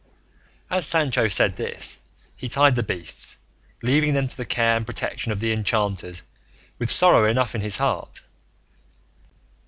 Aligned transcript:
As 0.71 0.87
Sancho 0.87 1.27
said 1.27 1.55
this, 1.57 1.99
he 2.35 2.47
tied 2.49 2.75
the 2.75 2.81
beasts, 2.81 3.37
leaving 3.83 4.15
them 4.15 4.27
to 4.27 4.35
the 4.35 4.47
care 4.47 4.75
and 4.75 4.83
protection 4.83 5.31
of 5.31 5.39
the 5.39 5.53
enchanters 5.53 6.23
with 6.79 6.89
sorrow 6.91 7.25
enough 7.29 7.53
in 7.53 7.61
his 7.61 7.77
heart. 7.77 8.23